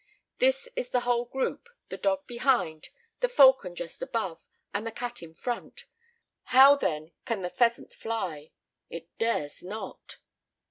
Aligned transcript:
This 0.39 0.67
is 0.75 0.89
the 0.89 1.01
whole 1.01 1.25
group, 1.25 1.69
the 1.89 1.97
dog 1.97 2.25
behind, 2.25 2.89
the 3.19 3.29
falcon 3.29 3.75
just 3.75 4.01
above, 4.01 4.41
and 4.73 4.87
the 4.87 4.91
cat 4.91 5.21
in 5.21 5.35
front, 5.35 5.85
how 6.45 6.75
then 6.75 7.11
can 7.23 7.43
the 7.43 7.51
pheasant 7.51 7.93
fly? 7.93 8.49
It 8.89 9.15
dares 9.19 9.61
not." 9.61 10.17